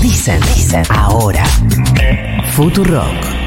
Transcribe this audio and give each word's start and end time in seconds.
Dicen, 0.00 0.40
dicen. 0.54 0.84
Ahora. 0.88 1.44
Futurock. 2.54 3.37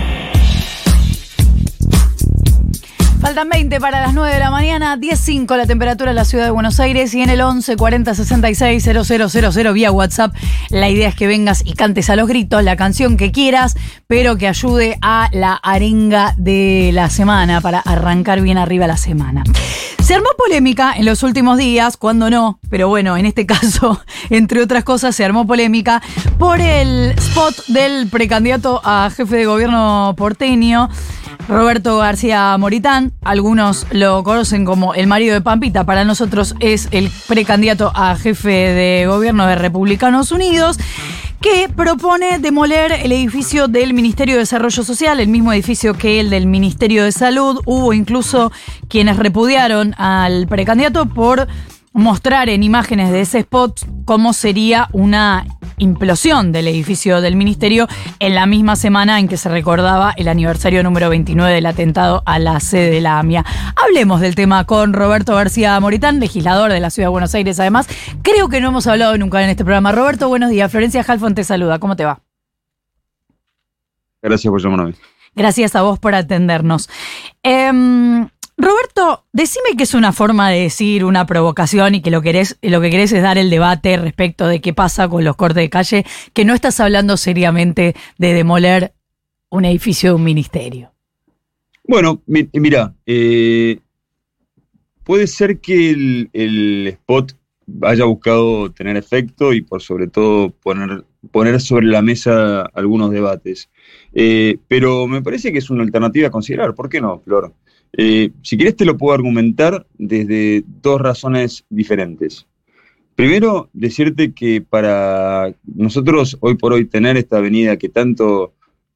Faltan 3.31 3.47
20 3.47 3.79
para 3.79 4.01
las 4.01 4.13
9 4.13 4.33
de 4.33 4.39
la 4.41 4.51
mañana, 4.51 4.97
10.05 4.97 5.55
la 5.55 5.65
temperatura 5.65 6.09
en 6.09 6.17
la 6.17 6.25
ciudad 6.25 6.43
de 6.43 6.51
Buenos 6.51 6.81
Aires 6.81 7.13
y 7.13 7.21
en 7.21 7.29
el 7.29 7.39
11 7.39 7.77
40 7.77 8.13
66 8.13 8.83
000 8.83 9.73
vía 9.73 9.89
WhatsApp. 9.89 10.35
La 10.69 10.89
idea 10.89 11.07
es 11.07 11.15
que 11.15 11.27
vengas 11.27 11.63
y 11.65 11.71
cantes 11.71 12.09
a 12.09 12.17
los 12.17 12.27
gritos 12.27 12.61
la 12.61 12.75
canción 12.75 13.15
que 13.15 13.31
quieras, 13.31 13.77
pero 14.07 14.35
que 14.35 14.49
ayude 14.49 14.97
a 15.01 15.29
la 15.31 15.53
arenga 15.53 16.33
de 16.35 16.89
la 16.91 17.09
semana 17.09 17.61
para 17.61 17.79
arrancar 17.79 18.41
bien 18.41 18.57
arriba 18.57 18.85
la 18.85 18.97
semana. 18.97 19.45
Se 20.03 20.13
armó 20.13 20.27
polémica 20.37 20.91
en 20.97 21.05
los 21.05 21.23
últimos 21.23 21.57
días, 21.57 21.95
cuando 21.95 22.29
no, 22.29 22.59
pero 22.69 22.89
bueno, 22.89 23.15
en 23.15 23.25
este 23.25 23.45
caso, 23.45 24.01
entre 24.29 24.61
otras 24.61 24.83
cosas, 24.83 25.15
se 25.15 25.23
armó 25.23 25.47
polémica 25.47 26.01
por 26.37 26.59
el 26.59 27.11
spot 27.11 27.67
del 27.67 28.09
precandidato 28.09 28.81
a 28.83 29.09
jefe 29.09 29.37
de 29.37 29.45
gobierno 29.45 30.15
porteño. 30.17 30.89
Roberto 31.47 31.97
García 31.97 32.55
Moritán, 32.57 33.13
algunos 33.21 33.87
lo 33.91 34.23
conocen 34.23 34.65
como 34.65 34.93
el 34.93 35.07
marido 35.07 35.33
de 35.33 35.41
Pampita, 35.41 35.85
para 35.85 36.05
nosotros 36.05 36.55
es 36.59 36.87
el 36.91 37.11
precandidato 37.27 37.91
a 37.95 38.15
jefe 38.15 38.51
de 38.51 39.05
gobierno 39.07 39.45
de 39.47 39.55
Republicanos 39.55 40.31
Unidos, 40.31 40.77
que 41.41 41.69
propone 41.69 42.39
demoler 42.39 42.91
el 42.91 43.11
edificio 43.11 43.67
del 43.67 43.93
Ministerio 43.93 44.35
de 44.35 44.41
Desarrollo 44.41 44.83
Social, 44.83 45.19
el 45.19 45.27
mismo 45.27 45.51
edificio 45.51 45.95
que 45.95 46.19
el 46.19 46.29
del 46.29 46.45
Ministerio 46.45 47.03
de 47.03 47.11
Salud. 47.11 47.61
Hubo 47.65 47.93
incluso 47.93 48.51
quienes 48.87 49.17
repudiaron 49.17 49.95
al 49.97 50.47
precandidato 50.47 51.07
por 51.07 51.47
mostrar 51.93 52.47
en 52.49 52.63
imágenes 52.63 53.11
de 53.11 53.21
ese 53.21 53.39
spot 53.39 53.81
cómo 54.05 54.33
sería 54.33 54.87
una 54.93 55.45
implosión 55.81 56.51
del 56.51 56.67
edificio 56.67 57.21
del 57.21 57.35
ministerio 57.35 57.87
en 58.19 58.35
la 58.35 58.45
misma 58.45 58.75
semana 58.75 59.19
en 59.19 59.27
que 59.27 59.35
se 59.35 59.49
recordaba 59.49 60.13
el 60.15 60.27
aniversario 60.27 60.83
número 60.83 61.09
29 61.09 61.53
del 61.53 61.65
atentado 61.65 62.23
a 62.25 62.39
la 62.39 62.59
sede 62.59 62.91
de 62.91 63.01
la 63.01 63.19
AMIA. 63.19 63.43
Hablemos 63.75 64.21
del 64.21 64.35
tema 64.35 64.65
con 64.65 64.93
Roberto 64.93 65.35
García 65.35 65.79
Moritán, 65.79 66.19
legislador 66.19 66.71
de 66.71 66.79
la 66.79 66.89
Ciudad 66.89 67.07
de 67.07 67.11
Buenos 67.11 67.33
Aires 67.35 67.59
además. 67.59 67.87
Creo 68.21 68.47
que 68.47 68.61
no 68.61 68.69
hemos 68.69 68.87
hablado 68.87 69.17
nunca 69.17 69.43
en 69.43 69.49
este 69.49 69.63
programa. 69.65 69.91
Roberto, 69.91 70.29
buenos 70.29 70.51
días. 70.51 70.71
Florencia 70.71 71.03
Halfon 71.05 71.35
te 71.35 71.43
saluda. 71.43 71.79
¿Cómo 71.79 71.95
te 71.95 72.05
va? 72.05 72.21
Gracias 74.21 74.51
por 74.51 74.61
llamarme. 74.61 74.93
Gracias 75.33 75.75
a 75.75 75.81
vos 75.81 75.97
por 75.97 76.13
atendernos. 76.13 76.89
Eh, 77.41 77.71
Roberto, 78.61 79.25
decime 79.33 79.75
que 79.75 79.83
es 79.83 79.95
una 79.95 80.13
forma 80.13 80.51
de 80.51 80.61
decir 80.61 81.03
una 81.03 81.25
provocación 81.25 81.95
y 81.95 82.01
que 82.03 82.11
lo, 82.11 82.21
querés, 82.21 82.59
lo 82.61 82.79
que 82.79 82.91
querés 82.91 83.11
es 83.11 83.23
dar 83.23 83.39
el 83.39 83.49
debate 83.49 83.97
respecto 83.97 84.47
de 84.47 84.61
qué 84.61 84.71
pasa 84.71 85.09
con 85.09 85.23
los 85.23 85.35
cortes 85.35 85.63
de 85.63 85.69
calle, 85.71 86.05
que 86.33 86.45
no 86.45 86.53
estás 86.53 86.79
hablando 86.79 87.17
seriamente 87.17 87.95
de 88.19 88.33
demoler 88.33 88.93
un 89.49 89.65
edificio 89.65 90.11
de 90.11 90.15
un 90.15 90.23
ministerio. 90.23 90.93
Bueno, 91.87 92.21
mira, 92.27 92.93
eh, 93.07 93.79
puede 95.05 95.25
ser 95.25 95.59
que 95.59 95.89
el, 95.89 96.87
spot 96.87 97.35
haya 97.81 98.05
buscado 98.05 98.71
tener 98.71 98.95
efecto 98.95 99.53
y 99.53 99.63
por 99.63 99.81
sobre 99.81 100.07
todo 100.07 100.51
poner, 100.51 101.03
poner 101.31 101.59
sobre 101.61 101.87
la 101.87 102.03
mesa 102.03 102.61
algunos 102.75 103.09
debates. 103.09 103.71
Eh, 104.13 104.59
pero 104.67 105.07
me 105.07 105.23
parece 105.23 105.51
que 105.51 105.57
es 105.57 105.71
una 105.71 105.81
alternativa 105.81 106.27
a 106.27 106.31
considerar. 106.31 106.75
¿Por 106.75 106.89
qué 106.89 107.01
no, 107.01 107.19
Flor? 107.21 107.55
Eh, 107.93 108.31
si 108.41 108.55
quieres 108.57 108.75
te 108.75 108.85
lo 108.85 108.97
puedo 108.97 109.13
argumentar 109.13 109.85
desde 109.97 110.63
dos 110.81 111.01
razones 111.01 111.65
diferentes. 111.69 112.47
Primero, 113.15 113.69
decirte 113.73 114.33
que 114.33 114.61
para 114.61 115.53
nosotros 115.65 116.37
hoy 116.39 116.55
por 116.55 116.73
hoy 116.73 116.85
tener 116.85 117.17
esta 117.17 117.37
avenida 117.37 117.77
que 117.77 117.89
tanto 117.89 118.53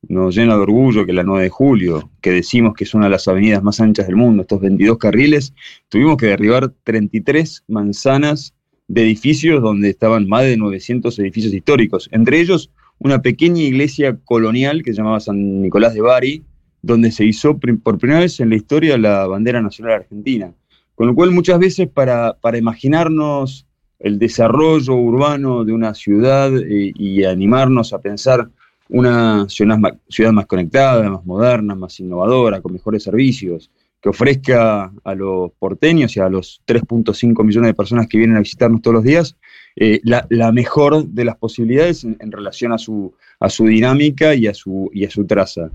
nos 0.08 0.36
llena 0.36 0.56
de 0.56 0.62
orgullo, 0.62 1.06
que 1.06 1.14
la 1.14 1.24
9 1.24 1.44
de 1.44 1.50
julio, 1.50 2.10
que 2.22 2.32
decimos 2.32 2.74
que 2.74 2.84
es 2.84 2.94
una 2.94 3.06
de 3.06 3.12
las 3.12 3.28
avenidas 3.28 3.64
más 3.64 3.80
anchas 3.80 4.08
del 4.08 4.16
mundo, 4.16 4.44
estos 4.44 4.62
22 4.62 4.98
carriles, 4.98 5.54
tuvimos 5.90 6.18
que 6.18 6.28
derribar 6.28 6.72
33 6.84 7.64
manzanas 7.68 8.54
de 8.88 9.02
edificios 9.02 9.62
donde 9.62 9.90
estaban 9.90 10.28
más 10.28 10.44
de 10.44 10.58
900 10.58 11.18
edificios 11.20 11.54
históricos, 11.54 12.08
entre 12.12 12.40
ellos 12.40 12.72
una 13.00 13.22
pequeña 13.22 13.62
iglesia 13.62 14.18
colonial 14.24 14.84
que 14.84 14.92
se 14.92 14.98
llamaba 14.98 15.20
San 15.20 15.62
Nicolás 15.62 15.94
de 15.94 16.02
Bari, 16.02 16.44
donde 16.86 17.12
se 17.12 17.26
hizo 17.26 17.58
por 17.58 17.98
primera 17.98 18.20
vez 18.20 18.40
en 18.40 18.50
la 18.50 18.56
historia 18.56 18.98
la 18.98 19.26
bandera 19.26 19.60
nacional 19.60 19.96
argentina. 19.96 20.54
Con 20.94 21.08
lo 21.08 21.16
cual 21.16 21.32
muchas 21.32 21.58
veces 21.58 21.90
para, 21.90 22.34
para 22.40 22.60
imaginarnos 22.60 23.66
el 24.00 24.20
desarrollo 24.20 24.94
urbano 24.94 25.66
de 25.66 25.74
una 25.74 25.96
ciudad 25.96 26.56
eh, 26.56 26.94
y 26.96 27.24
animarnos 27.24 27.92
a 27.92 28.00
pensar 28.00 28.50
una 28.88 29.50
ciudad 29.50 29.78
más, 29.78 30.46
conectada, 30.46 31.10
más 31.10 31.26
moderna, 31.26 31.74
más 31.74 32.00
innovadora, 32.00 32.62
con 32.62 32.74
mejores 32.74 33.02
servicios, 33.02 33.72
que 34.00 34.10
ofrezca 34.10 34.94
a 35.04 35.16
los 35.16 35.52
porteños 35.58 36.16
y 36.16 36.20
a 36.20 36.30
los 36.30 36.62
3.5 36.68 37.44
millones 37.44 37.70
de 37.70 37.74
personas 37.74 38.08
que 38.08 38.20
vienen 38.20 38.38
a 38.38 38.42
visitarnos 38.42 38.84
todos 38.84 38.94
los 38.94 39.04
días 39.04 39.36
eh, 39.76 40.00
la, 40.04 40.52
mejor 40.52 41.08
de 41.08 41.26
las 41.26 41.36
posibilidades 41.38 42.04
en, 42.04 42.16
en, 42.20 42.32
relación 42.32 42.74
a 42.74 42.78
su, 42.78 43.12
a 43.40 43.50
su 43.50 43.66
dinámica 43.66 44.36
y 44.36 44.46
a 44.46 44.54
su, 44.54 44.92
y 44.94 45.04
a 45.04 45.10
su 45.10 45.26
traza. 45.26 45.72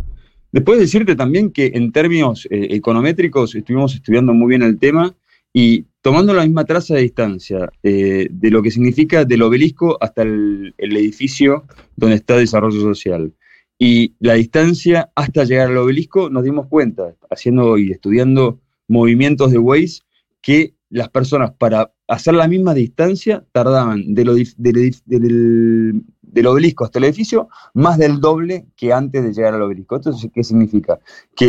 Después 0.53 0.81
decirte 0.81 1.15
también 1.15 1.51
que 1.51 1.73
en 1.75 1.93
términos 1.93 2.47
eh, 2.51 2.69
econométricos 2.71 3.55
estuvimos 3.55 3.95
estudiando 3.95 4.35
muy 4.35 4.49
bien 4.49 4.63
el 4.63 4.79
tema 4.79 5.15
y 5.53 5.85
tomando 6.03 6.33
la 6.33 6.45
misma 6.45 6.65
traza 6.65 6.95
de 6.95 7.03
distancia 7.03 7.71
eh, 7.83 8.29
de 8.31 8.51
lo 8.51 8.63
que 8.63 8.71
significa 8.71 9.25
del 9.25 9.43
obelisco 9.43 9.97
hasta 10.01 10.23
el, 10.23 10.75
edificio 10.79 11.65
donde 11.97 12.17
está 12.17 12.35
el 12.35 12.41
desarrollo 12.41 12.81
social. 12.81 13.33
Y 13.79 14.15
la 14.19 14.35
distancia 14.35 15.11
hasta 15.15 15.45
llegar 15.45 15.69
al 15.69 15.79
obelisco, 15.79 16.29
nos 16.31 16.45
dimos 16.45 16.67
cuenta, 16.67 17.15
haciendo 17.31 17.79
y 17.79 17.93
estudiando 17.93 18.61
movimientos 18.89 19.53
de 19.53 19.59
Waze, 19.59 20.03
que 20.43 20.75
las 20.91 21.09
personas 21.09 21.53
para 21.53 21.93
hacer 22.09 22.35
la 22.35 22.49
misma 22.49 22.75
distancia 22.75 23.45
tardaban 23.53 24.15
de 24.15 24.25
lo, 24.25 24.35
del, 24.35 24.95
del 25.07 26.03
obelisco 26.47 26.85
hasta 26.85 26.99
el 26.99 27.05
edificio 27.05 27.49
más 27.75 27.99
del 27.99 28.21
doble 28.21 28.67
que 28.77 28.93
antes 28.93 29.23
de 29.23 29.33
llegar 29.33 29.55
al 29.55 29.63
obelisco. 29.63 29.97
Entonces, 29.97 30.31
¿qué 30.33 30.45
significa? 30.45 30.99
Que, 31.37 31.49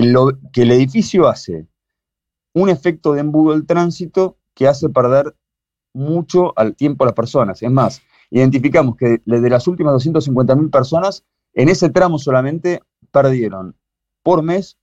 que 0.52 0.62
el 0.64 0.72
edificio 0.72 1.28
hace 1.28 1.68
un 2.53 2.69
efecto 2.69 3.14
de 3.14 3.22
embudo 3.22 3.53
del 3.53 3.66
tránsito 3.66 4.38
que 4.53 4.68
hace 4.68 4.90
perder 4.90 5.36
mucho 5.94 6.58
al 6.58 6.75
tiempo 6.75 7.03
a 7.03 7.08
las 7.08 7.16
personas. 7.16 7.62
Es 7.62 7.72
más, 7.72 8.02
identificamos 8.30 8.96
que 8.96 9.22
de 9.25 9.50
las 9.50 9.68
últimas 9.68 9.94
250.000 10.06 10.69
personas, 10.69 11.25
en 11.53 11.69
ese 11.69 11.90
tramo 11.90 12.18
solamente 12.18 12.81
perdieron 13.12 13.75
por 14.24 14.42
mes 14.42 14.78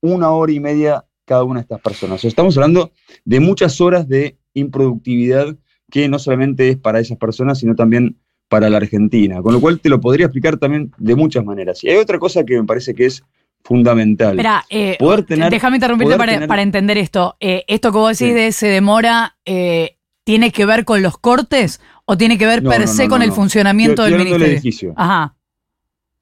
una 0.00 0.30
hora 0.30 0.52
y 0.52 0.60
media 0.60 1.04
cada 1.24 1.44
una 1.44 1.60
de 1.60 1.62
estas 1.62 1.80
personas. 1.80 2.24
estamos 2.24 2.56
hablando 2.56 2.92
de 3.24 3.40
muchas 3.40 3.80
horas 3.80 4.06
de 4.06 4.38
improductividad 4.52 5.56
que 5.90 6.08
no 6.08 6.18
solamente 6.18 6.68
es 6.68 6.76
para 6.76 7.00
esas 7.00 7.16
personas, 7.18 7.58
sino 7.58 7.74
también 7.74 8.18
para 8.54 8.70
la 8.70 8.76
Argentina, 8.76 9.42
con 9.42 9.52
lo 9.52 9.60
cual 9.60 9.80
te 9.80 9.88
lo 9.88 10.00
podría 10.00 10.26
explicar 10.26 10.58
también 10.58 10.92
de 10.96 11.16
muchas 11.16 11.44
maneras. 11.44 11.82
Y 11.82 11.90
hay 11.90 11.96
otra 11.96 12.20
cosa 12.20 12.44
que 12.44 12.56
me 12.56 12.64
parece 12.64 12.94
que 12.94 13.06
es 13.06 13.20
fundamental. 13.64 14.38
Espera, 14.38 14.64
eh, 14.70 14.96
déjame 15.50 15.78
interrumpirte 15.78 16.16
para, 16.46 16.62
entender 16.62 16.96
esto. 16.96 17.34
Eh, 17.40 17.64
esto 17.66 17.90
que 17.90 17.98
vos 17.98 18.16
decís 18.16 18.32
de 18.32 18.52
se 18.52 18.68
demora, 18.68 19.36
eh, 19.44 19.96
¿tiene 20.22 20.52
que 20.52 20.66
ver 20.66 20.84
con 20.84 21.02
los 21.02 21.18
cortes 21.18 21.80
o 22.04 22.16
tiene 22.16 22.38
que 22.38 22.46
ver 22.46 22.62
per 22.62 22.86
se 22.86 23.08
con 23.08 23.22
el 23.22 23.32
funcionamiento 23.32 24.04
del 24.04 24.18
ministerio? 24.18 24.46
Del 24.46 24.54
edificio. 24.54 24.94
Ajá. 24.96 25.34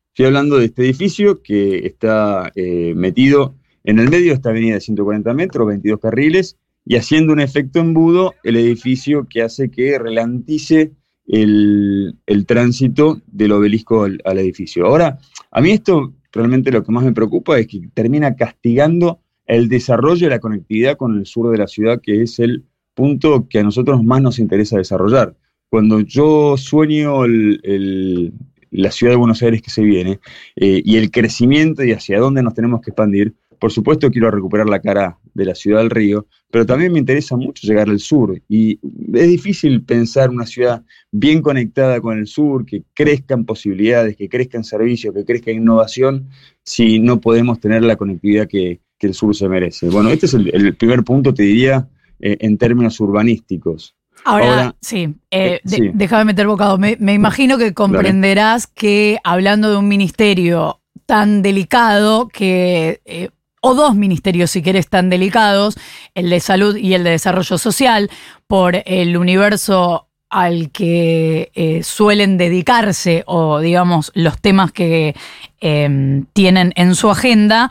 Estoy 0.08 0.24
hablando 0.24 0.56
de 0.56 0.64
este 0.64 0.84
edificio 0.84 1.42
que 1.42 1.86
está 1.86 2.50
metido 2.56 3.56
en 3.84 3.98
el 3.98 4.08
medio 4.08 4.28
de 4.28 4.36
esta 4.36 4.48
avenida 4.48 4.76
de 4.76 4.80
140 4.80 5.34
metros, 5.34 5.66
22 5.66 6.00
carriles, 6.00 6.56
y 6.86 6.96
haciendo 6.96 7.34
un 7.34 7.40
efecto 7.40 7.78
embudo, 7.78 8.32
el 8.42 8.56
edificio 8.56 9.26
que 9.28 9.42
hace 9.42 9.70
que 9.70 9.98
relantice 9.98 10.92
el, 11.26 12.44
tránsito 12.46 13.20
del 13.26 13.52
obelisco 13.52 14.04
al, 14.04 14.38
edificio. 14.38 14.86
Ahora, 14.86 15.18
a 15.50 15.60
mí 15.60 15.70
esto 15.70 16.14
realmente 16.32 16.70
lo 16.70 16.82
que 16.82 16.92
más 16.92 17.04
me 17.04 17.12
preocupa 17.12 17.58
es 17.58 17.66
que 17.66 17.88
termina 17.94 18.36
castigando 18.36 19.20
el 19.46 19.68
desarrollo 19.68 20.26
de 20.26 20.30
la 20.30 20.40
conectividad 20.40 20.96
con 20.96 21.18
el 21.18 21.26
sur 21.26 21.50
de 21.50 21.58
la 21.58 21.66
ciudad, 21.66 22.00
que 22.00 22.22
es 22.22 22.38
el 22.38 22.64
punto 22.94 23.48
que 23.48 23.58
a 23.58 23.62
nosotros 23.62 24.02
más 24.02 24.22
nos 24.22 24.38
interesa 24.38 24.78
desarrollar. 24.78 25.36
Cuando 25.68 26.00
yo 26.00 26.56
sueño 26.56 27.26
la 27.26 28.90
ciudad 28.90 29.12
de 29.12 29.16
Buenos 29.16 29.42
Aires 29.42 29.62
que 29.62 29.70
se 29.70 29.82
viene 29.82 30.20
eh, 30.56 30.82
y 30.84 30.96
el 30.96 31.10
crecimiento 31.10 31.82
y 31.82 31.92
hacia 31.92 32.18
dónde 32.18 32.42
nos 32.42 32.54
tenemos 32.54 32.80
que 32.82 32.90
expandir, 32.90 33.34
por 33.62 33.70
supuesto 33.70 34.10
quiero 34.10 34.28
recuperar 34.28 34.68
la 34.68 34.80
cara 34.80 35.18
de 35.34 35.44
la 35.44 35.54
ciudad 35.54 35.78
del 35.78 35.90
río, 35.90 36.26
pero 36.50 36.66
también 36.66 36.92
me 36.92 36.98
interesa 36.98 37.36
mucho 37.36 37.64
llegar 37.64 37.88
al 37.88 38.00
sur. 38.00 38.42
Y 38.48 38.80
es 39.14 39.28
difícil 39.28 39.84
pensar 39.84 40.30
una 40.30 40.46
ciudad 40.46 40.82
bien 41.12 41.40
conectada 41.42 42.00
con 42.00 42.18
el 42.18 42.26
sur, 42.26 42.66
que 42.66 42.82
crezcan 42.92 43.44
posibilidades, 43.44 44.16
que 44.16 44.28
crezcan 44.28 44.64
servicios, 44.64 45.14
que 45.14 45.24
crezca 45.24 45.52
innovación, 45.52 46.28
si 46.64 46.98
no 46.98 47.20
podemos 47.20 47.60
tener 47.60 47.84
la 47.84 47.94
conectividad 47.94 48.48
que, 48.48 48.80
el 48.98 49.14
sur 49.14 49.34
se 49.34 49.48
merece. 49.48 49.88
Bueno, 49.88 50.10
este 50.10 50.26
es 50.26 50.34
el, 50.34 50.74
primer 50.74 51.04
punto, 51.04 51.32
te 51.32 51.44
diría, 51.44 51.88
eh, 52.18 52.38
en 52.40 52.58
términos 52.58 52.98
urbanísticos. 52.98 53.94
Ahora, 54.24 54.74
sí, 54.80 55.14
eh, 55.30 55.60
déjame 55.64 56.24
meter 56.24 56.48
bocado. 56.48 56.78
Me, 56.78 56.96
imagino 57.12 57.58
que 57.58 57.74
comprenderás 57.74 58.66
que 58.66 59.18
hablando 59.22 59.70
de 59.70 59.76
un 59.76 59.86
ministerio 59.86 60.80
tan 61.06 61.42
delicado 61.42 62.26
que... 62.26 63.00
Eh, 63.04 63.30
o 63.62 63.74
dos 63.74 63.94
ministerios, 63.94 64.50
si 64.50 64.60
querés, 64.60 64.88
tan 64.88 65.08
delicados, 65.08 65.76
el 66.14 66.28
de 66.28 66.40
salud 66.40 66.76
y 66.76 66.94
el 66.94 67.04
de 67.04 67.10
desarrollo 67.10 67.56
social, 67.58 68.10
por 68.48 68.82
el 68.84 69.16
universo 69.16 70.08
al 70.28 70.70
que 70.72 71.52
eh, 71.54 71.82
suelen 71.82 72.38
dedicarse 72.38 73.22
o 73.26 73.60
digamos 73.60 74.10
los 74.14 74.40
temas 74.40 74.72
que 74.72 75.14
em, 75.60 76.24
tienen 76.32 76.72
en 76.74 76.94
su 76.94 77.10
agenda, 77.10 77.70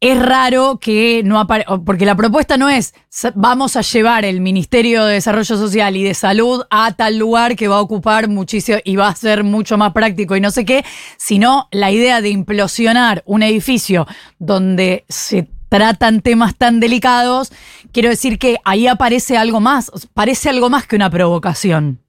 es 0.00 0.18
raro 0.18 0.78
que 0.80 1.22
no 1.24 1.38
aparezca, 1.38 1.78
porque 1.78 2.06
la 2.06 2.16
propuesta 2.16 2.56
no 2.56 2.70
es 2.70 2.94
vamos 3.34 3.76
a 3.76 3.82
llevar 3.82 4.24
el 4.24 4.40
Ministerio 4.40 5.04
de 5.04 5.14
Desarrollo 5.14 5.56
Social 5.56 5.94
y 5.96 6.02
de 6.02 6.14
Salud 6.14 6.62
a 6.70 6.92
tal 6.92 7.18
lugar 7.18 7.54
que 7.54 7.68
va 7.68 7.76
a 7.76 7.80
ocupar 7.80 8.28
muchísimo 8.28 8.78
y 8.84 8.96
va 8.96 9.08
a 9.08 9.14
ser 9.14 9.44
mucho 9.44 9.76
más 9.76 9.92
práctico 9.92 10.36
y 10.36 10.40
no 10.40 10.50
sé 10.50 10.64
qué, 10.64 10.84
sino 11.18 11.68
la 11.70 11.90
idea 11.90 12.22
de 12.22 12.30
implosionar 12.30 13.22
un 13.26 13.42
edificio 13.42 14.06
donde 14.38 15.04
se 15.08 15.48
tratan 15.68 16.20
temas 16.22 16.56
tan 16.56 16.80
delicados, 16.80 17.52
quiero 17.92 18.08
decir 18.08 18.38
que 18.38 18.58
ahí 18.64 18.86
aparece 18.86 19.36
algo 19.36 19.60
más, 19.60 19.90
parece 20.14 20.48
algo 20.48 20.70
más 20.70 20.86
que 20.86 20.96
una 20.96 21.10
provocación. 21.10 22.00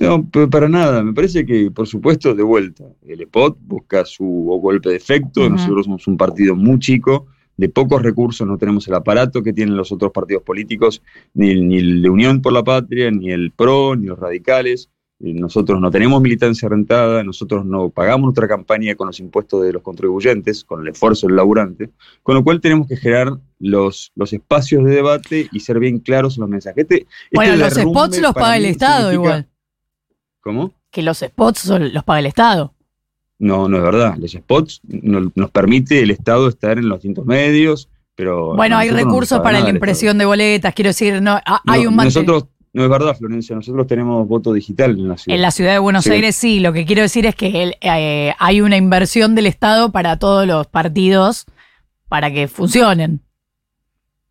No, 0.00 0.28
para 0.50 0.68
nada. 0.68 1.02
Me 1.02 1.12
parece 1.12 1.44
que, 1.44 1.70
por 1.70 1.86
supuesto, 1.86 2.34
de 2.34 2.42
vuelta, 2.42 2.84
el 3.06 3.20
EPOT 3.22 3.58
busca 3.60 4.04
su 4.04 4.24
golpe 4.24 4.90
de 4.90 4.96
efecto. 4.96 5.48
Nosotros 5.48 5.86
somos 5.86 6.06
un 6.06 6.16
partido 6.16 6.54
muy 6.54 6.78
chico, 6.78 7.26
de 7.58 7.68
pocos 7.68 8.00
recursos, 8.00 8.46
no 8.46 8.56
tenemos 8.56 8.86
el 8.86 8.94
aparato 8.94 9.42
que 9.42 9.52
tienen 9.52 9.76
los 9.76 9.90
otros 9.90 10.12
partidos 10.12 10.44
políticos, 10.44 11.02
ni, 11.34 11.60
ni 11.60 11.78
el 11.78 12.02
de 12.02 12.08
Unión 12.08 12.40
por 12.40 12.52
la 12.52 12.62
Patria, 12.62 13.10
ni 13.10 13.30
el 13.32 13.50
PRO, 13.50 13.96
ni 13.96 14.06
los 14.06 14.18
radicales. 14.18 14.90
Nosotros 15.20 15.80
no 15.80 15.90
tenemos 15.90 16.22
militancia 16.22 16.68
rentada, 16.68 17.24
nosotros 17.24 17.66
no 17.66 17.90
pagamos 17.90 18.26
nuestra 18.26 18.46
campaña 18.46 18.94
con 18.94 19.08
los 19.08 19.18
impuestos 19.18 19.64
de 19.64 19.72
los 19.72 19.82
contribuyentes, 19.82 20.62
con 20.62 20.82
el 20.82 20.88
esfuerzo 20.88 21.26
del 21.26 21.34
laburante, 21.34 21.90
con 22.22 22.36
lo 22.36 22.44
cual 22.44 22.60
tenemos 22.60 22.86
que 22.86 22.96
generar 22.96 23.36
los, 23.58 24.12
los 24.14 24.32
espacios 24.32 24.84
de 24.84 24.94
debate 24.94 25.48
y 25.50 25.58
ser 25.58 25.80
bien 25.80 25.98
claros 25.98 26.36
en 26.36 26.42
los 26.42 26.50
mensajes. 26.50 26.82
Este, 26.84 26.94
este 26.98 27.08
bueno, 27.32 27.56
los 27.56 27.74
spots 27.74 28.20
los 28.20 28.32
paga 28.32 28.56
el 28.56 28.66
Estado 28.66 29.12
igual. 29.12 29.48
¿Cómo? 30.40 30.72
Que 30.90 31.02
los 31.02 31.18
spots 31.18 31.66
los 31.66 32.04
paga 32.04 32.20
el 32.20 32.26
Estado. 32.26 32.74
No, 33.38 33.68
no 33.68 33.76
es 33.76 33.82
verdad. 33.82 34.16
Los 34.18 34.32
spots 34.32 34.80
nos 34.84 35.50
permite 35.50 36.02
el 36.02 36.10
Estado 36.10 36.48
estar 36.48 36.78
en 36.78 36.88
los 36.88 36.98
distintos 36.98 37.24
medios, 37.24 37.88
pero... 38.14 38.56
Bueno, 38.56 38.76
hay 38.76 38.90
recursos 38.90 39.40
para 39.40 39.60
la 39.60 39.70
impresión 39.70 40.18
de 40.18 40.24
boletas, 40.24 40.74
quiero 40.74 40.88
decir, 40.88 41.22
no, 41.22 41.38
hay 41.66 41.86
un... 41.86 41.94
Nosotros, 41.94 42.46
no 42.72 42.82
es 42.82 42.90
verdad, 42.90 43.16
Florencia, 43.16 43.54
nosotros 43.54 43.86
tenemos 43.86 44.26
voto 44.26 44.52
digital 44.52 44.90
en 44.92 45.08
la 45.08 45.16
ciudad. 45.16 45.36
En 45.36 45.42
la 45.42 45.50
ciudad 45.52 45.72
de 45.72 45.78
Buenos 45.78 46.06
Aires 46.08 46.34
sí, 46.34 46.58
lo 46.58 46.72
que 46.72 46.84
quiero 46.84 47.02
decir 47.02 47.26
es 47.26 47.36
que 47.36 47.76
eh, 47.80 48.34
hay 48.38 48.60
una 48.60 48.76
inversión 48.76 49.36
del 49.36 49.46
Estado 49.46 49.92
para 49.92 50.18
todos 50.18 50.46
los 50.46 50.66
partidos 50.66 51.46
para 52.08 52.32
que 52.32 52.48
funcionen. 52.48 53.20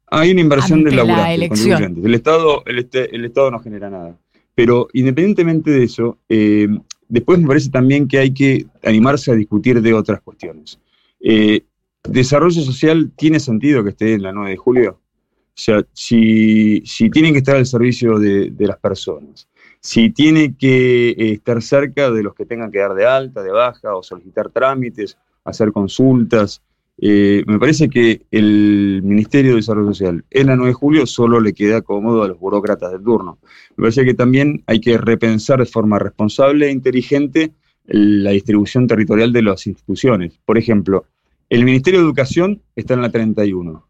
Hay 0.10 0.32
una 0.32 0.42
inversión 0.42 0.84
del 0.84 0.96
laburante, 0.96 1.36
El 1.36 2.14
Estado, 2.14 2.64
el, 2.66 2.80
este, 2.80 3.14
el 3.16 3.26
Estado 3.26 3.52
no 3.52 3.60
genera 3.60 3.90
nada. 3.90 4.18
Pero 4.58 4.88
independientemente 4.94 5.70
de 5.70 5.84
eso, 5.84 6.18
eh, 6.28 6.68
después 7.08 7.40
me 7.40 7.48
parece 7.48 7.70
también 7.70 8.08
que 8.08 8.18
hay 8.18 8.34
que 8.34 8.66
animarse 8.84 9.32
a 9.32 9.36
discutir 9.36 9.84
de 9.84 9.94
otras 9.94 10.20
cuestiones. 10.22 10.80
Eh, 11.20 11.62
¿Desarrollo 12.04 12.64
social 12.64 13.12
tiene 13.16 13.40
sentido 13.40 13.84
que 13.84 13.92
esté 13.92 14.16
en 14.16 14.24
la 14.24 14.32
9 14.32 14.50
de 14.50 14.58
julio? 14.58 15.00
O 15.30 15.52
sea, 15.54 15.86
si, 15.94 16.82
si 16.88 17.12
tienen 17.12 17.34
que 17.34 17.38
estar 17.38 17.56
al 17.56 17.68
servicio 17.68 18.18
de, 18.18 18.52
las 18.58 18.80
personas, 18.80 19.48
si 19.80 20.10
tiene 20.10 20.56
que 20.58 21.10
eh, 21.10 21.34
estar 21.34 21.62
cerca 21.62 22.10
de 22.10 22.24
los 22.24 22.34
que 22.34 22.48
tengan 22.48 22.72
que 22.72 22.80
dar 22.80 22.96
de 22.96 23.06
alta, 23.06 23.44
de 23.44 23.52
baja, 23.52 23.96
o 23.96 24.02
solicitar 24.02 24.50
trámites, 24.50 25.20
hacer 25.46 25.72
consultas, 25.72 26.64
eh, 27.00 27.44
me 27.46 27.60
parece 27.60 27.90
que 27.90 28.26
el 28.32 29.02
Ministerio 29.04 29.52
de 29.52 29.58
Desarrollo 29.58 29.90
Social 29.90 30.26
en 30.32 30.48
la 30.48 30.56
9 30.56 30.70
de 30.70 30.74
julio 30.74 31.06
solo 31.06 31.40
le 31.40 31.54
queda 31.54 31.82
cómodo 31.82 32.24
a 32.24 32.28
los 32.28 32.40
burócratas 32.40 32.92
del 32.92 33.04
turno. 33.04 33.38
Me 33.76 33.84
parece 33.84 34.04
que 34.04 34.16
también 34.16 34.64
hay 34.66 34.80
que 34.80 34.98
repensar 34.98 35.60
de 35.60 35.66
forma 35.66 36.00
responsable 36.00 36.68
e 36.68 36.72
inteligente 36.72 37.54
la 37.86 38.32
distribución 38.32 38.88
territorial 38.88 39.32
de 39.32 39.44
las 39.44 39.68
instituciones. 39.68 40.40
Por 40.44 40.58
ejemplo, 40.58 41.06
el 41.50 41.66
Ministerio 41.66 42.00
de 42.00 42.06
Educación 42.06 42.62
está 42.76 42.96
en 42.96 43.02
la 43.02 43.12
31. 43.12 43.86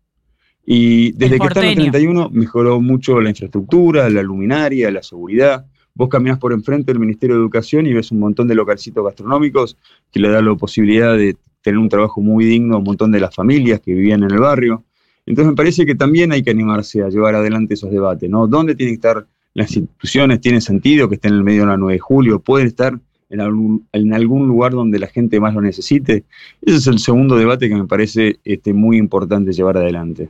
Y 0.65 1.13
desde 1.13 1.39
que 1.39 1.47
está 1.47 1.61
en 1.61 1.77
la 1.77 1.91
31 1.91 2.29
mejoró 2.31 2.81
mucho 2.81 3.21
la 3.21 3.29
infraestructura, 3.29 4.09
la 4.09 4.21
luminaria, 4.21 4.91
la 4.91 5.01
seguridad. 5.01 5.65
Vos 5.93 6.09
caminás 6.09 6.39
por 6.39 6.51
enfrente 6.51 6.91
del 6.91 6.99
Ministerio 6.99 7.37
de 7.37 7.41
Educación 7.41 7.87
y 7.87 7.93
ves 7.93 8.11
un 8.11 8.19
montón 8.19 8.49
de 8.49 8.53
localcitos 8.53 9.03
gastronómicos 9.03 9.77
que 10.11 10.19
le 10.19 10.29
da 10.29 10.41
la 10.41 10.53
posibilidad 10.55 11.17
de 11.17 11.37
tener 11.67 11.79
un 11.79 11.89
trabajo 11.89 12.21
muy 12.21 12.45
digno 12.45 12.75
a 12.75 12.77
un 12.77 12.85
montón 12.85 13.11
de 13.11 13.19
las 13.19 13.35
familias 13.35 13.81
que 13.81 13.93
vivían 13.93 14.23
en 14.23 14.31
el 14.31 14.39
barrio. 14.39 14.85
Entonces 15.25 15.51
me 15.51 15.55
parece 15.57 15.85
que 15.85 15.95
también 15.95 16.31
hay 16.31 16.41
que 16.41 16.49
animarse 16.49 17.03
a 17.03 17.09
llevar 17.09 17.35
adelante 17.35 17.73
esos 17.73 17.91
debates, 17.91 18.29
¿no? 18.29 18.47
¿Dónde 18.47 18.73
tienen 18.73 18.95
que 18.95 19.07
estar 19.07 19.27
las 19.53 19.75
instituciones? 19.75 20.39
¿Tiene 20.39 20.61
sentido 20.61 21.09
que 21.09 21.15
estén 21.15 21.33
en 21.33 21.39
el 21.39 21.43
medio 21.43 21.61
de 21.63 21.67
la 21.67 21.75
9 21.75 21.95
de 21.95 21.99
julio? 21.99 22.39
¿Pueden 22.39 22.67
estar 22.67 22.97
en 23.29 23.41
algún, 23.41 23.85
en 23.91 24.13
algún 24.13 24.47
lugar 24.47 24.71
donde 24.71 24.97
la 24.97 25.07
gente 25.07 25.41
más 25.41 25.53
lo 25.53 25.59
necesite? 25.59 26.23
Ese 26.61 26.77
es 26.77 26.87
el 26.87 26.99
segundo 26.99 27.35
debate 27.35 27.67
que 27.67 27.75
me 27.75 27.85
parece 27.85 28.39
este, 28.45 28.71
muy 28.71 28.95
importante 28.95 29.51
llevar 29.51 29.75
adelante. 29.75 30.29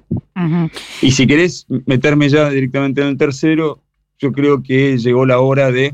Y 1.03 1.11
si 1.11 1.27
querés 1.27 1.67
meterme 1.85 2.29
ya 2.29 2.49
directamente 2.49 3.01
en 3.01 3.09
el 3.09 3.17
tercero, 3.17 3.83
yo 4.17 4.31
creo 4.31 4.63
que 4.63 4.97
llegó 4.97 5.27
la 5.27 5.39
hora 5.39 5.71
de, 5.71 5.93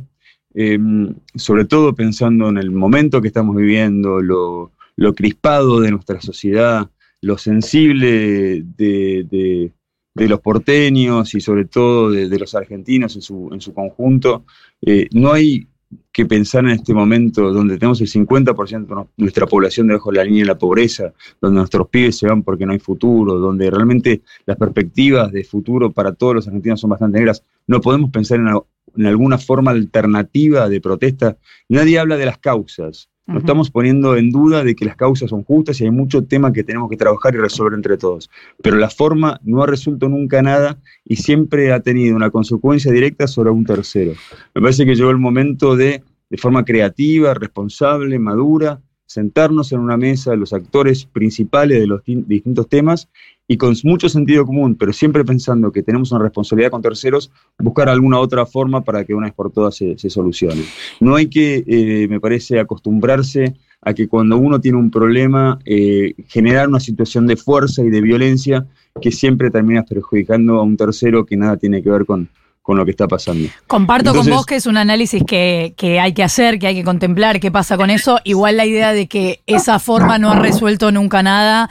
em, 0.54 1.14
sobre 1.36 1.66
todo 1.66 1.94
pensando 1.94 2.48
en 2.48 2.58
el 2.58 2.72
momento 2.72 3.22
que 3.22 3.28
estamos 3.28 3.58
viviendo, 3.58 4.22
lo, 4.22 4.72
lo 4.96 5.14
crispado 5.14 5.80
de 5.80 5.92
nuestra 5.92 6.22
sociedad, 6.22 6.90
lo 7.22 7.38
sensible 7.38 8.64
de, 8.78 9.72
los 10.16 10.40
porteños 10.42 11.34
y 11.34 11.42
sobre 11.42 11.66
todo 11.66 12.12
de, 12.12 12.40
los 12.40 12.54
argentinos 12.56 13.16
en 13.16 13.22
su, 13.22 13.50
en 13.52 13.62
su 13.62 13.74
conjunto. 13.74 14.46
Eh, 14.82 15.08
no 15.14 15.32
hay 15.32 15.68
que 16.12 16.26
pensar 16.26 16.64
en 16.66 16.72
este 16.72 16.94
momento 16.94 17.52
donde 17.52 17.78
tenemos 17.78 18.02
el 18.02 18.10
50% 18.10 18.88
de 18.88 19.08
nuestra 19.18 19.46
población 19.46 19.88
debajo 19.88 20.12
de 20.12 20.18
la 20.18 20.24
línea 20.24 20.44
de 20.44 20.48
la 20.48 20.58
pobreza, 20.58 21.14
donde 21.42 21.60
nuestros 21.60 21.88
pibes 21.90 22.18
se 22.18 22.28
van 22.28 22.44
porque 22.44 22.66
no 22.66 22.74
hay 22.74 22.80
futuro, 22.80 23.36
donde 23.36 23.70
realmente 23.70 24.22
las 24.46 24.58
perspectivas 24.58 25.32
de 25.32 25.44
futuro 25.44 25.92
para 25.92 26.14
todos 26.14 26.36
los 26.36 26.48
argentinos 26.48 26.80
son 26.80 26.92
bastante 26.92 27.20
negras, 27.20 27.44
no 27.68 27.82
podemos 27.82 28.12
pensar 28.12 28.40
en, 28.40 28.48
en 28.96 29.06
alguna 29.06 29.38
forma 29.38 29.72
alternativa 29.72 30.70
de 30.70 30.82
protesta. 30.82 31.38
Nadie 31.70 32.00
habla 32.00 32.18
de 32.18 32.26
las 32.26 32.38
causas. 32.38 33.10
No 33.26 33.40
estamos 33.40 33.72
poniendo 33.72 34.18
en 34.18 34.32
duda 34.32 34.66
de 34.66 34.76
que 34.76 34.84
las 34.84 34.98
causas 34.98 35.30
son 35.30 35.44
justas 35.44 35.80
y 35.80 35.86
hay 35.86 35.92
mucho 35.92 36.26
tema 36.26 36.52
que 36.52 36.64
tenemos 36.64 36.90
que 36.90 36.98
trabajar 36.98 37.34
y 37.34 37.38
resolver 37.38 37.74
entre 37.74 37.98
todos. 37.98 38.30
Pero 38.62 38.76
la 38.76 38.90
forma 38.90 39.40
no 39.44 39.64
ha 39.64 39.68
resuelto 39.68 40.10
nunca 40.10 40.42
nada 40.42 40.78
y 41.06 41.16
siempre 41.16 41.72
ha 41.72 41.80
tenido 41.80 42.18
una 42.18 42.32
consecuencia 42.32 42.92
directa 42.92 43.28
sobre 43.28 43.52
un 43.52 43.66
tercero. 43.66 44.12
Me 44.54 44.62
parece 44.62 44.86
que 44.86 44.96
llegó 44.96 45.10
el 45.10 45.20
momento 45.20 45.78
de, 45.78 46.04
de 46.30 46.38
forma 46.38 46.66
creativa, 46.66 47.34
responsable, 47.34 48.20
madura, 48.20 48.82
sentarnos 49.06 49.72
en 49.72 49.80
una 49.80 49.96
mesa 49.96 50.36
los 50.36 50.52
actores 50.52 51.06
principales 51.06 51.80
de 51.80 51.88
los 51.88 52.02
distintos 52.06 52.68
temas 52.68 53.10
y 53.48 53.58
con 53.58 53.76
mucho 53.84 54.08
sentido 54.10 54.46
común, 54.46 54.76
pero 54.76 54.94
siempre 54.94 55.26
pensando 55.26 55.72
que 55.72 55.84
tenemos 55.84 56.12
una 56.12 56.24
responsabilidad 56.24 56.72
con 56.72 56.82
terceros, 56.82 57.32
buscar 57.60 57.90
alguna 57.90 58.20
otra 58.20 58.46
forma 58.46 58.82
para 58.82 59.04
que 59.04 59.14
una 59.14 59.28
vez 59.28 59.36
por 59.36 59.52
todas 59.52 59.76
se, 59.76 59.98
solucione. 60.10 60.64
No 61.00 61.16
hay 61.16 61.28
que, 61.28 61.64
eh, 61.68 62.08
me 62.08 62.20
parece, 62.20 62.60
acostumbrarse 62.60 63.56
a 63.82 63.94
que 63.94 64.08
cuando 64.08 64.38
uno 64.38 64.62
tiene 64.62 64.78
un 64.78 64.90
problema, 64.90 65.60
eh, 65.66 66.14
generar 66.28 66.70
una 66.70 66.80
situación 66.80 67.28
de 67.28 67.36
fuerza 67.36 67.84
y 67.84 67.90
de 67.90 68.02
violencia 68.02 68.66
que 69.02 69.12
siempre 69.12 69.52
termina 69.52 69.84
perjudicando 69.84 70.56
a 70.60 70.64
un 70.64 70.78
tercero 70.78 71.26
que 71.26 71.36
nada 71.36 71.58
tiene 71.58 71.84
que 71.84 71.90
ver 71.90 72.06
con, 72.06 72.30
con 72.64 72.78
lo 72.78 72.86
que 72.86 72.92
está 72.92 73.08
pasando. 73.08 73.50
Comparto 73.68 74.16
con 74.16 74.26
vos 74.28 74.46
que 74.46 74.56
es 74.56 74.66
un 74.66 74.78
análisis 74.78 75.22
que, 75.28 75.74
que, 75.78 76.00
hay 76.00 76.14
que 76.14 76.24
hacer, 76.24 76.58
que 76.58 76.68
hay 76.68 76.76
que 76.76 76.84
contemplar 76.84 77.42
qué 77.42 77.52
pasa 77.52 77.76
con 77.76 77.90
eso. 77.90 78.20
Igual 78.24 78.56
la 78.56 78.66
idea 78.66 78.94
de 78.94 79.08
que 79.08 79.42
esa 79.46 79.80
forma 79.80 80.18
no 80.18 80.32
ha 80.32 80.40
resuelto 80.40 80.90
nunca 80.90 81.22
nada 81.22 81.70